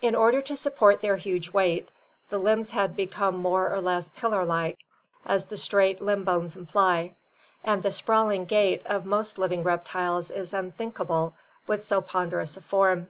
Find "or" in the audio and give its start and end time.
3.68-3.80